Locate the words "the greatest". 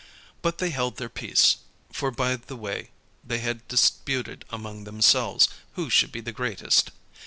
6.21-6.89